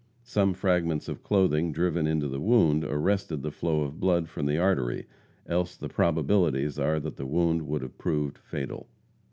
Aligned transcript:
Some 0.23 0.55
fragments 0.55 1.07
of 1.07 1.21
clothing, 1.21 1.71
driven 1.71 2.07
into 2.07 2.27
the 2.27 2.39
wound, 2.41 2.83
arrested 2.83 3.43
the 3.43 3.51
flow 3.51 3.81
of 3.83 3.99
blood 3.99 4.29
from 4.29 4.47
the 4.47 4.57
artery, 4.57 5.05
else 5.45 5.77
the 5.77 5.89
probabilities 5.89 6.79
are 6.79 6.99
that 6.99 7.17
the 7.17 7.27
wound 7.27 7.67
would 7.67 7.83
have 7.83 7.99
proved 7.99 8.39
fatal. 8.39 8.89